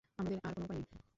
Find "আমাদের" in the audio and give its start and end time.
0.19-0.39